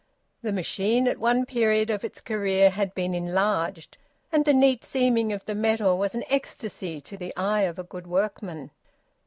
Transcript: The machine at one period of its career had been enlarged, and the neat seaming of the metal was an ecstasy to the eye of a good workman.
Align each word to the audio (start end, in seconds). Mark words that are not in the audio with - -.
The 0.41 0.51
machine 0.51 1.07
at 1.07 1.19
one 1.19 1.45
period 1.45 1.91
of 1.91 2.03
its 2.03 2.21
career 2.21 2.71
had 2.71 2.95
been 2.95 3.13
enlarged, 3.13 3.99
and 4.31 4.45
the 4.45 4.51
neat 4.53 4.83
seaming 4.83 5.31
of 5.31 5.45
the 5.45 5.53
metal 5.53 5.95
was 5.95 6.15
an 6.15 6.23
ecstasy 6.27 6.99
to 7.01 7.15
the 7.17 7.35
eye 7.35 7.61
of 7.69 7.77
a 7.77 7.83
good 7.83 8.07
workman. 8.07 8.71